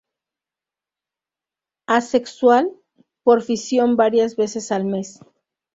[1.87, 2.71] Asexual,
[3.21, 5.19] por fisión varias veces al mes.